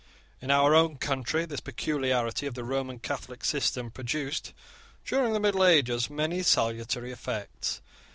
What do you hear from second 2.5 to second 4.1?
the Roman Catholic system